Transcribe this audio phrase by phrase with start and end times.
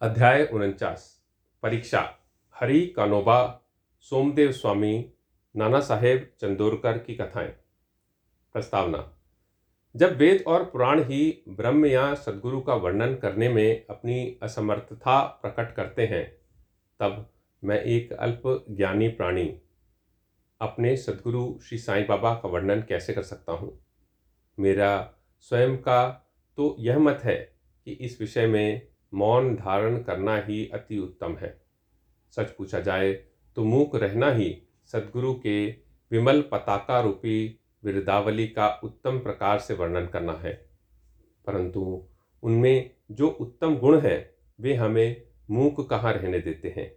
[0.00, 1.22] अध्याय उनचास,
[1.62, 2.18] परीक्षा।
[2.54, 3.62] हरि कानोबा,
[4.00, 5.12] सोमदेव स्वामी,
[5.56, 7.48] नाना साहेब चंदोरकर की कथाएँ।
[8.52, 9.18] प्रस्तावना।
[9.96, 15.74] जब वेद और पुराण ही ब्रह्म या सदगुरु का वर्णन करने में अपनी असमर्थता प्रकट
[15.74, 16.38] करते हैं,
[17.00, 17.32] तब
[17.64, 19.60] मैं एक अल्प ज्ञानी प्राणी,
[20.60, 23.86] अपने सदगुरु श्री साईं बाबा का वर्णन कैसे कर सकता हूँ?
[24.58, 27.54] मेरा स्वयं का तो यह मत है
[27.84, 31.60] कि इस विषय में मौन धारण करना ही अति उत्तम है।
[32.36, 33.12] सच पूछा जाए
[33.56, 35.68] तो मूक रहना ही सदगुरु के
[36.10, 40.52] विमल पताका रूपी विरदावली का उत्तम प्रकार से वर्णन करना है।
[41.46, 42.08] परंतु
[42.42, 46.92] उनमें जो उत्तम गुण हैं, वे हमें मूक कहाँ रहने देते हैं?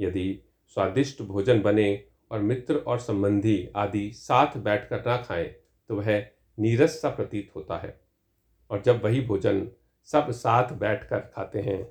[0.00, 5.48] यदि स्वादिष्ट भोजन बने और मित्र और संबंधी आदि साथ बैठकर ना खाएँ
[5.88, 6.26] तो वह
[6.58, 8.00] नीरस सा प्रतीत होता है।
[8.70, 9.68] और जब वही भोजन
[10.06, 11.84] सब साथ बैठकर खाते हैं।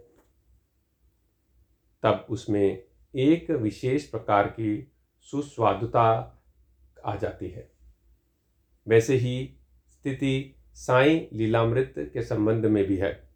[2.04, 2.84] तब उसमें
[3.16, 4.92] एक विशेष प्रकार की
[5.22, 6.32] सुस्वादुता
[7.06, 7.72] आ जाती है।
[8.88, 9.58] वैसे ही
[9.88, 13.30] स्थिति साई लीलामृत के संबंध में भी है।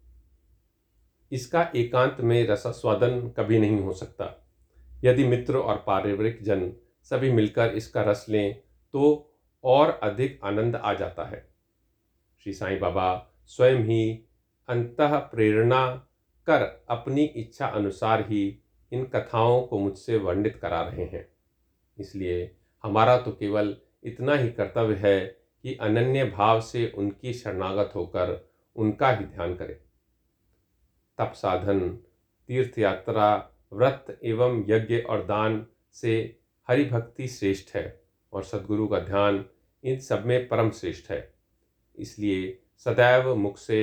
[1.32, 4.48] इसका एकांत में रसास्वादन कभी नहीं हो सकता।
[5.04, 6.72] यदि मित्र और पारिवारिक जन
[7.02, 8.54] सभी मिलकर इसका रस लें
[8.92, 9.34] तो
[9.64, 11.54] और अधिक आनंद आ जाता है।
[12.44, 14.26] श्री साईं बाबा स्वयं ही
[14.68, 15.88] अंत प्रेरणा
[16.46, 21.26] कर अपनी इच्छा अनुसार ही इन कथाओं को मुझसे वर्णित करा रहे हैं।
[21.98, 25.20] इसलिए हमारा तो केवल इतना ही कर्तव्य है
[25.64, 29.76] कि अनन्य भाव से उनकी शरणागत होकर उनका ही ध्यान करें।
[31.18, 31.88] तप साधन,
[32.48, 39.00] तीर्थ यात्रा, व्रत एवं यज्ञ और दान से हरि भक्ति श्रेष्ठ है और सदगुरु का
[39.00, 39.44] ध्यान
[39.84, 41.34] इन सब में परम श्रेष्ठ है।
[41.96, 43.80] इसलिए सदैव मुख से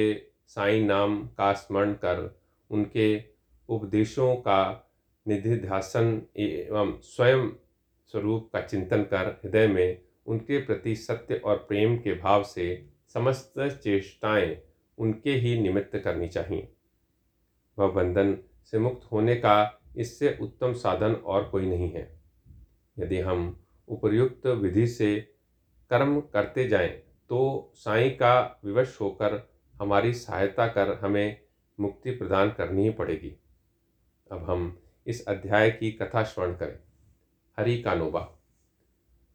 [0.47, 3.23] साईं नाम का स्मरण कर उनके
[3.69, 4.61] उपदेशों का
[5.25, 7.49] निधिध्यासन एवं स्वयं
[8.13, 12.67] स्वरूप का चिंतन कर हृदय में उनके प्रति सत्य और प्रेम के भाव से
[13.13, 14.55] समस्त चेष्टाएँ
[14.97, 16.67] उनके ही निमित्त करनी चाहिए
[17.77, 18.37] वह बंधन
[18.71, 19.57] से मुक्त होने का
[19.97, 22.21] इससे उत्तम साधन और कोई नहीं है।
[22.97, 25.15] यदि हम उपयुक्त विधि से
[25.91, 26.89] कर्म करते जाएँ
[27.29, 29.37] तो साईं का विवश होकर
[29.81, 31.39] हमारी सहायता कर, हमें
[31.79, 33.35] मुक्ति प्रदान करनी ही पड़ेगी।
[34.31, 36.79] अब हम इस अध्याय की कथा श्रवण करें।
[37.57, 38.19] हरि कानोबा।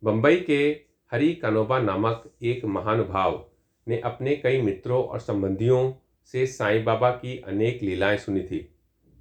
[0.04, 0.80] बम्बई के
[1.12, 3.50] हरि कानोबा नामक एक महानुभाव
[3.88, 5.92] ने अपने कई मित्रों और संबंधियों
[6.26, 8.58] से साईं बाबा की अनेक लीलाएँ सुनी थी,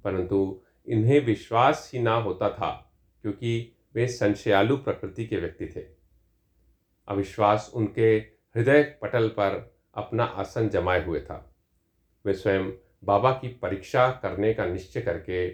[0.04, 2.70] परंतु इन्हें विश्वास ही ना होता था
[3.22, 5.84] क्योंकि वे संशयालु प्रकृति के व्यक्ति थे।
[7.08, 8.16] अविश्वास उनके
[8.54, 11.54] हृदय पटल पर अपना आसन जमाए हुए था।
[12.24, 12.70] वे स्वयं
[13.04, 15.48] बाबा की परीक्षा करने का निश्चय करके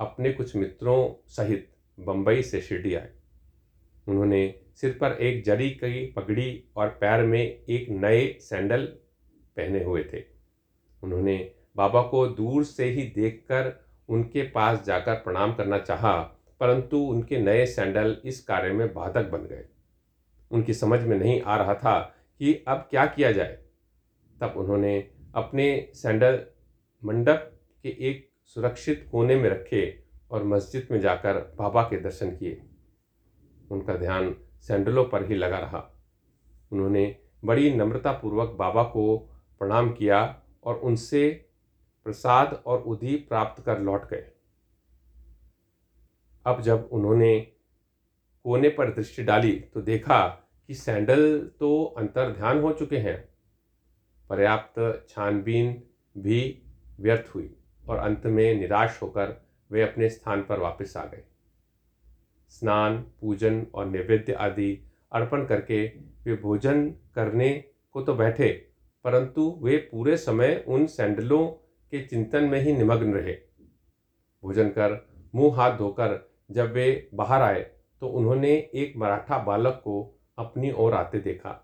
[0.00, 1.68] अपने कुछ मित्रों सहित
[2.00, 3.10] बम्बई से शिरडी आए।
[4.08, 8.84] उन्होंने सिर पर एक जरी की पगड़ी और पैर में एक नए सैंडल
[9.56, 10.24] पहने हुए थे।
[11.02, 16.20] उन्होंने बाबा को दूर से ही देखकर उनके पास जाकर प्रणाम करना चाहा,
[16.60, 19.64] परंतु उनके नए सैंडल इस कार्य में बाधक बन गए।
[20.50, 22.00] उनकी समझ में नहीं आ रहा था
[22.38, 23.61] कि अब क्या किया जाए।
[24.42, 26.40] तब उन्होंने अपने सैंडल
[27.02, 27.50] मंडप
[27.82, 32.60] के एक सुरक्षित कोने में रखे और मस्जिद में जाकर बाबा के दर्शन किए।
[33.70, 36.00] उनका ध्यान सैंडलों पर ही लगा रहा।
[36.72, 39.16] उन्होंने बड़ी नम्रतापूर्वक बाबा को
[39.58, 41.30] प्रणाम किया और उनसे
[42.04, 44.30] प्रसाद और उधी प्राप्त कर लौट गए।
[46.46, 50.28] अब जब उन्होंने कोने पर दृष्टि डाली तो देखा
[50.68, 53.31] कि सैंडल तो अंतर ध्यान हो चुके हैं।
[54.32, 55.72] पर्याप्त छानबीन
[56.16, 56.40] भी
[57.00, 57.50] व्यर्थ हुई
[57.84, 59.34] और अंत में निराश होकर
[59.70, 61.22] वे अपने स्थान पर वापस आ गए।
[62.52, 64.72] स्नान, पूजन और नैवेद्य आदि
[65.12, 65.84] अर्पण करके
[66.24, 67.52] वे भोजन करने
[67.94, 68.48] को तो बैठे,
[69.04, 71.46] परंतु वे पूरे समय उन सैंडलों
[71.92, 73.32] के चिंतन में ही निमग्न रहे।
[74.42, 74.98] भोजन कर
[75.34, 76.18] मुँह हाथ धोकर
[76.50, 77.60] जब वे बाहर आए
[78.02, 80.00] तो उन्होंने एक मराठा बालक को
[80.38, 81.58] अपनी ओर आते देखा,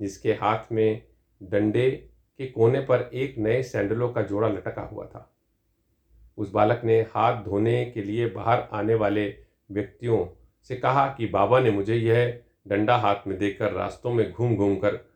[0.00, 1.02] जिसके हाथ में
[1.42, 1.90] डंडे
[2.38, 5.34] के कोने पर एक नए सैंडलों का जोड़ा लटका हुआ था।
[6.38, 9.36] उस बालक ने हाथ धोने के लिए बाहर आने वाले
[9.70, 10.26] व्यक्तियों
[10.68, 14.76] से कहा कि, बाबा ने मुझे यह डंडा हाथ में देकर रास्तों में घूम घूम
[14.76, 15.10] कर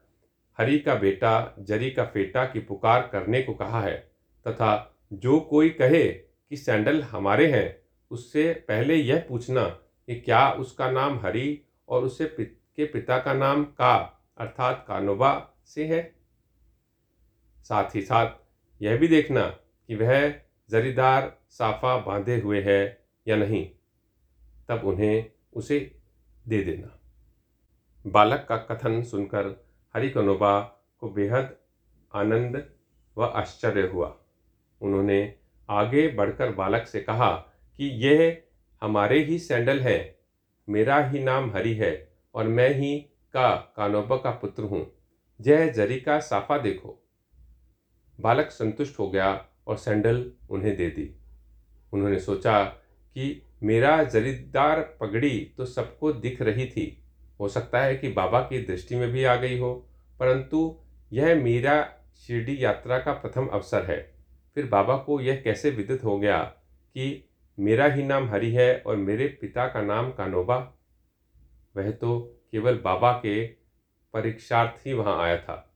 [0.59, 4.11] हरी का बेटा, जरी का फेटा की पुकार करने को कहा है
[4.49, 7.77] तथा जो कोई कहे कि सैंडल हमारे हैं,
[8.11, 9.65] उससे पहले यह पूछना
[10.07, 12.25] कि क्या उसका नाम हरी और उससे
[12.77, 16.14] के पिता का नाम का अर्थात कानोबा से है?
[17.71, 18.31] साथ ही साथ
[18.81, 20.29] यह भी देखना कि वह
[20.71, 23.65] जरीदार साफा बांधे हुए है या नहीं,
[24.69, 25.79] तब उन्हें उसे
[26.47, 26.99] दे देना।
[28.05, 29.47] बालक का कथन सुनकर
[29.95, 30.61] हरिकनोबा
[30.99, 31.57] को बेहद
[32.15, 32.65] आनंद
[33.17, 34.15] व आश्चर्य हुआ।
[34.81, 35.35] उन्होंने
[35.69, 37.31] आगे बढ़कर बालक से कहा
[37.79, 38.43] कि यह
[38.83, 40.19] हमारे ही सैंडल है,
[40.69, 41.93] मेरा ही नाम हरि है
[42.35, 42.99] और मैं ही
[43.35, 44.87] का कानोबा का पुत्र हूँ।
[45.41, 47.01] जय जरी का साफा देखो।
[48.19, 49.31] बालक संतुष्ट हो गया
[49.67, 51.11] और सैंडल उन्हें दे दी।
[51.93, 56.87] उन्होंने सोचा कि मेरा जरीदार पगड़ी तो सबको दिख रही थी।
[57.41, 59.75] हो सकता है कि बाबा की दृष्टि में भी आ गई हो,
[60.21, 60.81] परंतु
[61.13, 61.77] यह मेरा
[62.17, 64.01] शिरडी यात्रा का प्रथम अवसर है।
[64.57, 67.29] फिर बाबा को यह कैसे विदित हो गया कि
[67.59, 70.57] मेरा ही नाम हरि है और मेरे पिता का नाम कानोबा
[71.75, 72.19] वह तो
[72.53, 73.45] केवल बाबा के
[74.15, 75.75] परीक्षार्थ ही वहाँ आया था,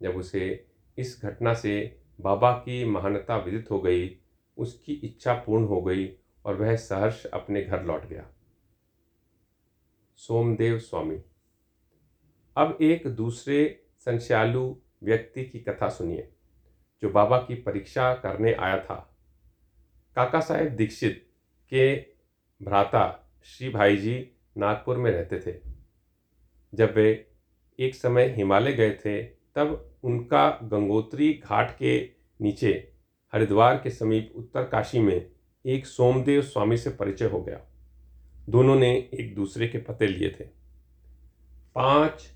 [0.00, 0.65] जब उसे
[0.98, 4.18] इस घटना से बाबा की महानता विदित हो गई,
[4.56, 8.26] उसकी इच्छा पूर्ण हो गई और वह सहर्ष अपने घर लौट गया।
[10.16, 11.22] सोमदेव स्वामी।
[12.56, 16.32] अब एक दूसरे संश्यालु व्यक्ति की कथा सुनिए,
[17.02, 19.16] जो बाबा की परीक्षा करने आया था।
[20.16, 21.30] काका साहेब दीक्षित
[21.70, 21.96] के
[22.62, 25.60] भ्राता श्री भाई जी नागपुर में रहते थे।
[26.74, 27.30] जब वे
[27.78, 32.10] एक समय हिमालय गए थे, तब उनका गंगोत्री घाट के
[32.40, 32.92] नीचे,
[33.32, 35.30] हरिद्वार के समीप उत्तर काशी में,
[35.66, 37.60] एक सोमदेव स्वामी से परिचय हो गया।
[38.48, 40.44] दोनों ने एक दूसरे के पते लिए थे।
[41.74, 42.32] पाँच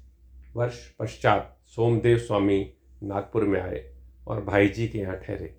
[0.56, 2.72] वर्ष पश्चात सोमदेव स्वामी
[3.02, 3.94] नागपुर में आए
[4.26, 5.56] और भाई जी के यहाँ ठहरे।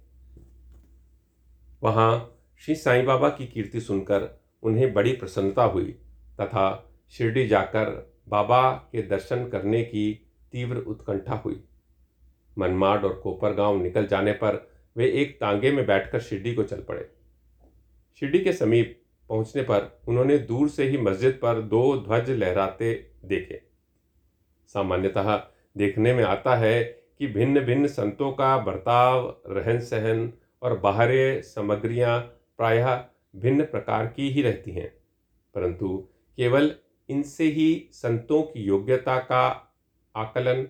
[1.84, 5.92] वहाँ श्री साईं बाबा की कीर्ति सुनकर उन्हें बड़ी प्रसन्नता हुई
[6.42, 11.63] तथा शिरडी जाकर बाबा के दर्शन करने की तीव्र उत्कंठा हुई।
[12.62, 14.66] मनमाड और कोपर गाँव निकल जाने पर
[14.96, 17.10] वे एक तांगे में बैठकर शिरडी को चल पड़े।
[18.22, 18.98] शिरडी के समीप
[19.30, 22.94] पहुँचने पर उन्होंने दूर से ही मस्जिद पर दो ध्वज लहराते
[23.25, 23.62] देखे।
[24.75, 25.36] सामान्यतः
[25.75, 30.31] देखने में आता है कि भिन्न भिन्न संतों का बर्ताव रहन सहन
[30.62, 32.19] और बाहरी सामग्रियाँ
[32.60, 32.96] प्रायः
[33.36, 34.88] भिन्न प्रकार की ही रहती हैं,
[35.56, 35.98] परंतु
[36.38, 36.72] केवल
[37.10, 39.48] इनसे ही संतों की योग्यता का
[40.16, 40.63] आकलन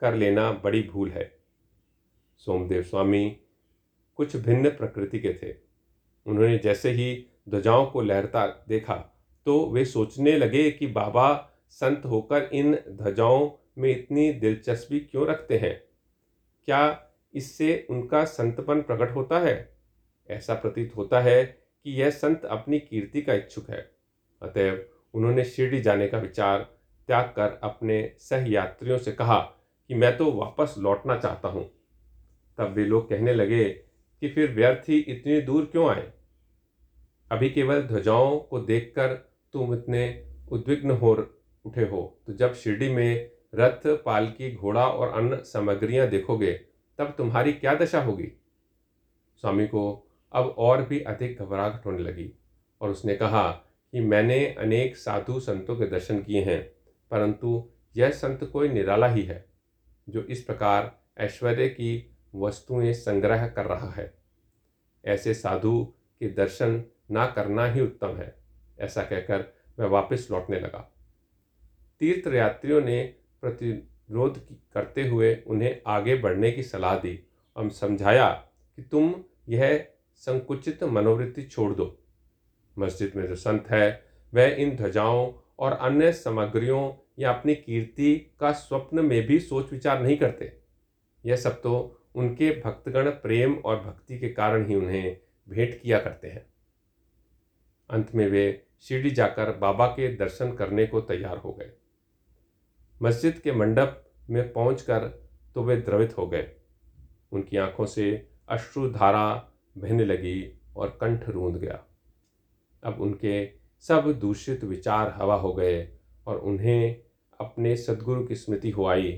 [0.00, 1.30] कर लेना बड़ी भूल है।
[2.36, 3.36] सोमदेव स्वामी
[4.14, 5.54] कुछ भिन्न प्रकृति के थे।
[6.26, 8.96] उन्होंने जैसे ही ध्वजाओं को लहरता देखा
[9.46, 15.58] तो वे सोचने लगे कि बाबा संत होकर इन ध्वजाओं में इतनी दिलचस्पी क्यों रखते
[15.58, 15.80] हैं?
[16.64, 19.76] क्या इससे उनका संतपन प्रकट होता है?
[20.30, 21.44] ऐसा प्रतीत होता है
[21.84, 23.90] कि यह संत अपनी कीर्ति का इच्छुक है।
[24.42, 26.58] अतएव उन्होंने शिरडी जाने का विचार
[27.08, 29.38] त्याग कर अपने सह यात्रियों से कहा
[29.90, 31.64] कि मैं तो वापस लौटना चाहता हूँ।
[32.58, 36.12] तब वे लोग कहने लगे कि फिर व्यर्थ ही इतनी दूर क्यों आए?
[37.30, 39.14] अभी केवल ध्वजाओं को देखकर
[39.52, 40.02] तुम इतने
[40.52, 41.12] उद्विग्न हो
[41.64, 46.52] उठे हो। तो जब शिरडी में रथ, पालकी, घोड़ा और अन्य सामग्रियाँ देखोगे,
[46.98, 48.32] तब तुम्हारी क्या दशा होगी?
[49.42, 52.32] स्वामी को अब और भी अधिक घबराहट होने लगी
[52.80, 56.62] और उसने कहा कि मैंने अनेक साधु संतों के दर्शन किए हैं,
[57.10, 59.49] परंतु यह संत कोई निराला ही है।
[60.10, 64.12] जो इस प्रकार ऐश्वर्य की वस्तुएँ संग्रह कर रहा है।
[65.04, 68.34] ऐसे साधु के दर्शन ना करना ही उत्तम है,
[68.78, 69.44] ऐसा कहकर
[69.78, 70.90] वह वापस लौटने लगा।
[72.00, 73.02] तीर्थ यात्रियों ने
[73.42, 74.40] प्रतिरोध
[74.74, 77.18] करते हुए उन्हें आगे बढ़ने की सलाह दी
[77.56, 78.28] और समझाया
[78.76, 79.14] कि तुम
[79.48, 81.96] यह संकुचित मनोवृत्ति छोड़ दो।
[82.78, 88.52] मस्जिद में जो संत है, वह इन ध्वजाओं और अन्य सामग्रियों या अपनी कीर्ति का
[88.52, 90.60] स्वप्न में भी सोच विचार नहीं करते।
[91.24, 95.16] यह सब तो उनके भक्तगण प्रेम और भक्ति के कारण ही उन्हें
[95.48, 96.46] भेंट किया करते हैं।
[97.90, 101.70] अंत में वे शिरडी जाकर बाबा के दर्शन करने को तैयार हो गए।
[103.02, 105.08] मस्जिद के मंडप में पहुंचकर
[105.54, 106.52] तो वे द्रवित हो गए।
[107.32, 111.84] उनकी आँखों से अश्रुधारा बहने लगी और कंठ रूंध गया।
[112.82, 113.50] अब उनके
[113.80, 115.88] सब दूषित विचार हवा हो गए
[116.26, 117.02] और उन्हें
[117.40, 119.10] अपने सदगुरु की स्मृति हो आई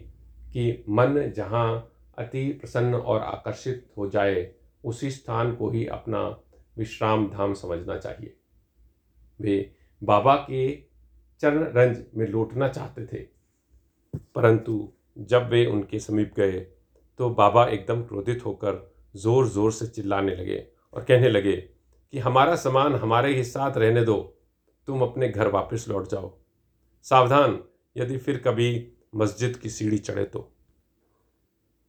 [0.53, 1.67] कि मन जहाँ
[2.19, 4.51] अति प्रसन्न और आकर्षित हो जाए,
[4.85, 6.23] उसी स्थान को ही अपना
[6.77, 8.35] विश्राम धाम समझना चाहिए।
[9.41, 10.73] वे बाबा के
[11.43, 13.23] चरण रंज में लौटना चाहते थे,
[14.35, 14.89] परंतु
[15.21, 16.61] जब वे उनके समीप गए
[17.19, 18.81] तो बाबा एकदम क्रोधित होकर
[19.15, 24.05] ज़ोर ज़ोर से चिल्लाने लगे और कहने लगे कि, हमारा सामान हमारे ही साथ रहने
[24.05, 24.17] दो,
[24.89, 26.33] तुम अपने घर वापस लौट जाओ।
[27.07, 27.59] सावधान
[27.97, 30.53] यदि फिर कभी मस्जिद की सीढ़ी चढ़े तो?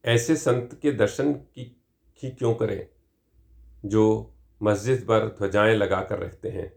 [0.04, 1.82] ऐसे संत के दर्शन की
[2.22, 2.88] ही क्यों करें,
[3.84, 6.72] जो मस्जिद पर ध्वजाएँ लगा कर रखते हैं?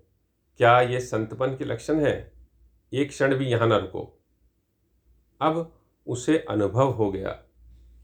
[0.57, 2.31] क्या ये संतपन के लक्षण है?
[2.93, 4.19] एक क्षण भी यहाँ न रुको।
[5.41, 7.29] अब उसे अनुभव हो गया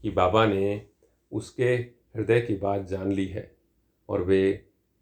[0.02, 0.86] कि बाबा ने
[1.32, 1.76] उसके
[2.16, 3.56] हृदय की बात जान ली है
[4.08, 4.52] और वे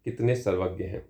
[0.03, 1.09] कितने सर्वज्ञ हैं।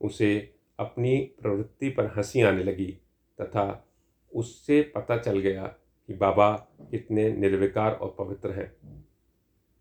[0.00, 2.98] उसे अपनी प्रवृत्ति पर हँसी आने लगी
[3.40, 3.88] तथा
[4.34, 5.66] उससे पता चल गया
[6.08, 6.50] कि बाबा
[6.90, 8.72] कितने निर्विकार और पवित्र हैं।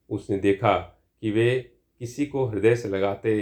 [0.10, 0.78] उसने देखा
[1.22, 1.60] कि वे
[2.00, 3.40] किसी को हृदय से लगाते,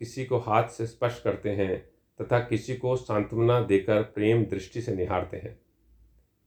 [0.00, 1.78] किसी को हाथ से स्पर्श करते हैं
[2.20, 5.58] तथा किसी को सांत्वना देकर प्रेम दृष्टि से निहारते हैं।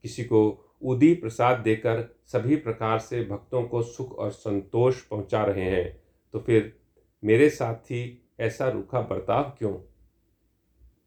[0.03, 5.63] किसी को उदी प्रसाद देकर सभी प्रकार से भक्तों को सुख और संतोष पहुँचा रहे
[5.63, 6.03] हैं
[6.33, 6.73] तो फिर
[7.23, 9.73] मेरे साथ ही ऐसा रूखा बर्ताव क्यों?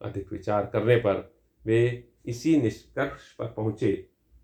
[0.02, 1.34] अधिक विचार करने पर
[1.64, 3.92] वे इसी निष्कर्ष पर पहुँचे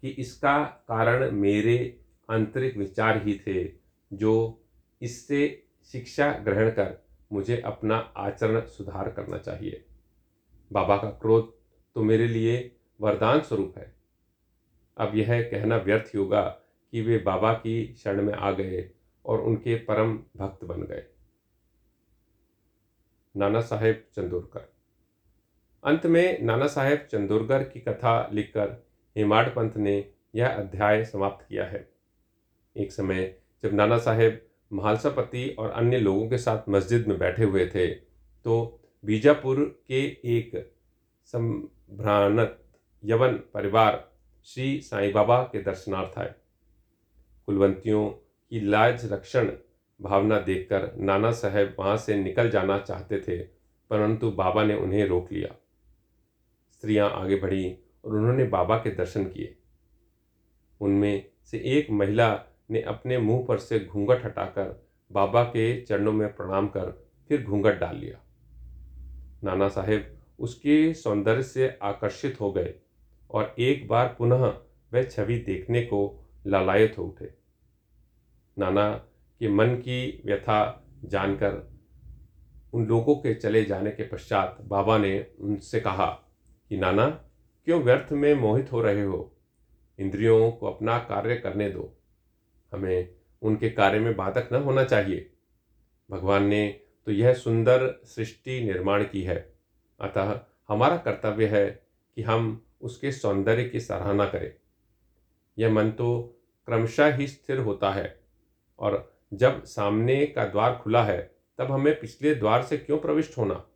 [0.02, 2.00] कि इसका कारण मेरे
[2.30, 3.64] आंतरिक विचार ही थे,
[4.12, 4.62] जो
[5.02, 9.84] इससे शिक्षा ग्रहण कर मुझे अपना आचरण सुधार करना चाहिए।
[10.72, 11.52] बाबा का क्रोध
[11.94, 13.94] तो मेरे लिए वरदान स्वरूप है।
[14.96, 16.42] अब यह कहना व्यर्थ होगा
[16.92, 18.90] कि वे बाबा की शरण में आ गए
[19.24, 21.04] और उनके परम भक्त बन गए।
[23.36, 24.73] नाना साहेब चंदोरकर।
[25.84, 28.68] अंत में नाना साहेब चंदोरकर की कथा लिखकर
[29.16, 29.96] हेमाड पंथ ने
[30.34, 31.88] यह अध्याय समाप्त किया है।
[32.76, 37.66] एक समय जब नाना साहेब महालसापति और अन्य लोगों के साथ मस्जिद में बैठे हुए
[37.66, 40.00] थे तो बीजापुर के
[40.36, 40.54] एक
[41.28, 42.58] संभ्रानत
[43.02, 44.02] यवन परिवार
[44.46, 46.32] श्री साईं बाबा के दर्शनार्थ आए।
[47.48, 49.50] कुलवंतियों की लाज रक्षण
[50.00, 53.38] भावना देखकर नाना साहेब वहाँ से निकल जाना चाहते थे,
[53.90, 55.54] परंतु बाबा ने उन्हें रोक लिया।
[56.84, 59.56] स्त्रियाँ आगे बढ़ी और उन्होंने बाबा के दर्शन किए।
[60.80, 66.34] उनमें से एक महिला ने अपने मुँह पर से घूंघट हटाकर बाबा के चरणों में
[66.36, 68.20] प्रणाम कर फिर घूंघट डाल लिया।
[69.44, 72.74] नाना साहेब उसके सौंदर्य से आकर्षित हो गए
[73.30, 74.44] और एक बार पुनः
[74.92, 77.34] वह छवि देखने को लालायत हो उठे।
[78.58, 78.92] नाना
[79.40, 81.72] के मन की व्यथा जानकर
[82.72, 86.20] उन लोगों के चले जाने के पश्चात बाबा ने उनसे कहा
[86.74, 87.06] कि नाना,
[87.64, 89.36] क्यों व्यर्थ में मोहित हो रहे हो?
[89.98, 91.98] इंद्रियों को अपना कार्य करने दो।
[92.72, 95.32] हमें उनके कार्य में बाधक न होना चाहिए।
[96.10, 99.54] भगवान ने तो यह सुंदर सृष्टि निर्माण की है।
[100.00, 104.54] अतः हमारा कर्तव्य है कि हम उसके सौंदर्य की सराहना करें।
[105.58, 108.20] यह मन तो क्रमशः ही स्थिर होता है
[108.78, 113.66] और जब सामने का द्वार खुला है, तब हमें पिछले द्वार से क्यों प्रविष्ट होना?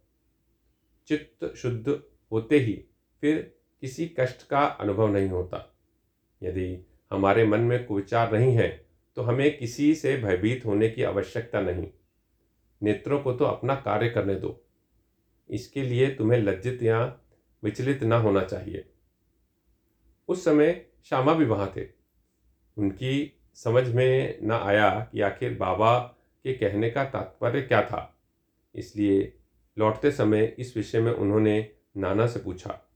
[1.07, 2.03] चित्त शुद्ध
[2.33, 2.85] होते ही
[3.21, 5.75] फिर किसी कष्ट का अनुभव नहीं होता।
[6.43, 8.69] यदि हमारे मन में कुविचार नहीं है
[9.17, 11.87] तो हमें किसी से भयभीत होने की आवश्यकता नहीं।
[12.83, 14.65] नेत्रों को तो अपना कार्य करने दो।
[15.51, 17.21] इसके लिए तुम्हें लज्जित या
[17.63, 18.85] विचलित ना होना चाहिए।
[20.29, 21.87] उस समय श्यामा भी वहाँ थे।
[22.77, 25.99] उनकी समझ में न आया कि आखिर बाबा
[26.45, 28.19] के कहने का तात्पर्य क्या था।
[28.75, 29.33] इसलिए
[29.79, 32.88] लौटते समय इस विषय में उन्होंने नाना से पूछा।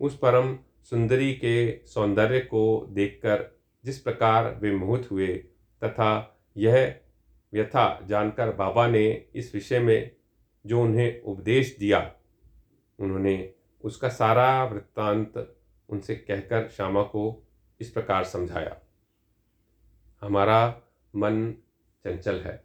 [0.00, 3.44] उस परम सुंदरी के सौंदर्य को देखकर
[3.84, 5.26] जिस प्रकार वे मोहित हुए,
[5.82, 6.94] तथा यह
[7.52, 10.10] व्यथा जानकर बाबा ने इस विषय में
[10.66, 12.00] जो उन्हें उपदेश दिया,
[12.98, 13.54] उन्होंने
[13.84, 15.56] उसका सारा वृत्तांत
[15.88, 17.22] उनसे कहकर श्यामा को
[17.80, 18.76] इस प्रकार समझाया।
[20.22, 20.82] हमारा
[21.14, 21.52] मन
[22.04, 22.64] चंचल है,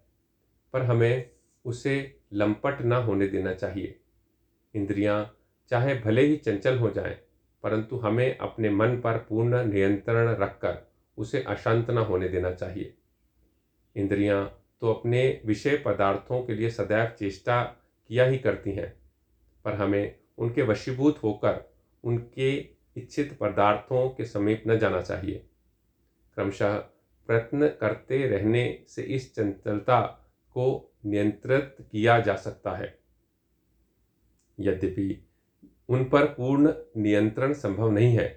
[0.73, 1.29] पर हमें
[1.65, 3.99] उसे लंपट ना होने देना चाहिए।
[4.73, 5.37] इंद्रियाँ
[5.71, 7.13] चाहे भले ही चंचल हो जाएँ,
[7.63, 10.77] परंतु हमें अपने मन पर पूर्ण नियंत्रण रखकर
[11.17, 12.93] उसे अशांत न होने देना चाहिए।
[13.95, 14.45] इंद्रियाँ
[14.81, 17.61] तो अपने विषय पदार्थों के लिए सदैव चेष्टा
[18.09, 18.93] किया ही करती हैं
[19.65, 21.61] पर हमें उनके वशीभूत होकर
[22.03, 22.51] उनके
[22.95, 25.43] इच्छित पदार्थों के समीप न जाना चाहिए।
[26.37, 26.75] क्रमशः
[27.29, 30.01] प्रयत्न करते रहने से इस चंचलता
[30.55, 30.65] को
[31.05, 32.97] नियंत्रित किया जा सकता है।
[34.57, 35.23] यद्यपि
[35.89, 38.27] उन पर पूर्ण नियंत्रण संभव नहीं है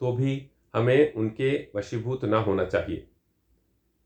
[0.00, 3.06] तो भी हमें उनके वशीभूत न होना चाहिए।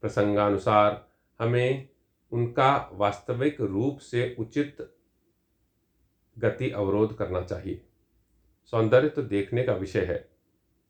[0.03, 1.07] प्रसंगानुसार,
[1.41, 1.89] हमें
[2.33, 4.77] उनका वास्तविक रूप से उचित
[6.37, 7.83] गति अवरोध करना चाहिए।
[8.73, 10.29] सौंदर्य तो देखने का विषय है,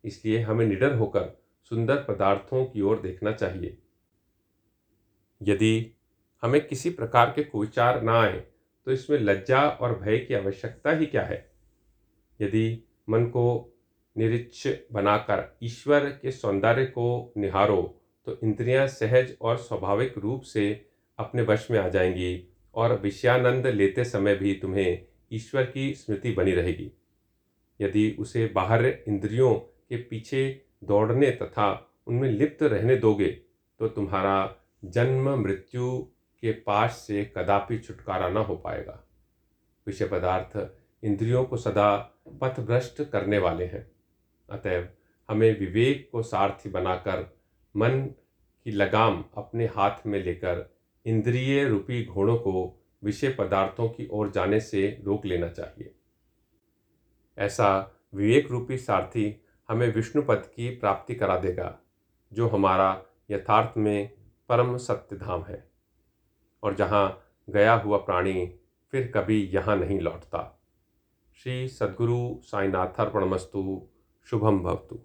[0.05, 1.31] इसलिए हमें निडर होकर
[1.71, 3.79] सुंदर पदार्थों की ओर देखना चाहिए।
[5.41, 5.95] यदि
[6.43, 8.39] हमें किसी प्रकार के कुविचार ना आए
[8.87, 11.52] तो इसमें लज्जा और भय की आवश्यकता ही क्या है?
[12.41, 13.75] यदि मन को
[14.19, 20.87] निरीक्ष बनाकर ईश्वर के सौंदर्य को निहारो तो इंद्रियाँ सहज और स्वाभाविक रूप से
[21.19, 26.53] अपने वश में आ जाएँगी और विषयानंद लेते समय भी तुम्हें ईश्वर की स्मृति बनी
[26.53, 26.93] रहेगी।
[27.81, 33.29] यदि उसे बाहर इंद्रियों के पीछे दौड़ने तथा उनमें लिप्त रहने दोगे
[33.79, 35.99] तो तुम्हारा जन्म मृत्यु
[36.43, 39.05] के पास से कदापि छुटकारा न हो पाएगा।
[39.87, 43.93] विषय पदार्थ इंद्रियों को सदा पथभ्रष्ट करने वाले हैं।
[44.51, 44.89] अतएव
[45.31, 47.37] हमें विवेक को सारथी बनाकर,
[47.77, 48.05] मन
[48.65, 50.75] की लगाम अपने हाथ में लेकर
[51.07, 55.95] इंद्रिय रूपी घोड़ों को विषय पदार्थों की ओर जाने से रोक लेना चाहिए।
[57.39, 61.79] ऐसा विवेक रूपी सारथी हमें विष्णु पद की प्राप्ति करा देगा,
[62.33, 64.13] जो हमारा यथार्थ में
[64.49, 65.71] परम सत्य धाम है।
[66.63, 68.55] और जहाँ गया हुआ प्राणी
[68.91, 70.62] फिर कभी यहाँ नहीं लौटता।
[71.43, 73.61] श्री सद्गुरु साईनाथर्पणमस्तु
[74.27, 74.99] शुभम भवतु।